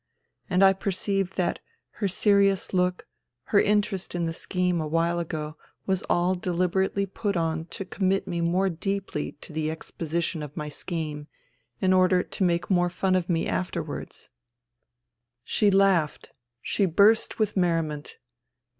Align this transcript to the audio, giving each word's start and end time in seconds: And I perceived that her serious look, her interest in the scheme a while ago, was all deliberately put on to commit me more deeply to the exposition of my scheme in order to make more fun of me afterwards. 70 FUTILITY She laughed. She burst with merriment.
And 0.49 0.63
I 0.63 0.73
perceived 0.73 1.37
that 1.37 1.59
her 1.99 2.07
serious 2.07 2.73
look, 2.73 3.05
her 3.53 3.61
interest 3.61 4.15
in 4.15 4.25
the 4.25 4.33
scheme 4.33 4.81
a 4.81 4.87
while 4.87 5.19
ago, 5.19 5.57
was 5.85 6.01
all 6.09 6.33
deliberately 6.33 7.05
put 7.05 7.37
on 7.37 7.65
to 7.65 7.85
commit 7.85 8.27
me 8.27 8.41
more 8.41 8.67
deeply 8.67 9.33
to 9.41 9.53
the 9.53 9.69
exposition 9.69 10.41
of 10.41 10.57
my 10.57 10.69
scheme 10.69 11.27
in 11.79 11.93
order 11.93 12.23
to 12.23 12.43
make 12.43 12.67
more 12.67 12.89
fun 12.89 13.13
of 13.15 13.29
me 13.29 13.45
afterwards. 13.45 14.31
70 15.45 15.45
FUTILITY 15.45 15.51
She 15.51 15.77
laughed. 15.77 16.31
She 16.63 16.85
burst 16.87 17.37
with 17.37 17.55
merriment. 17.55 18.17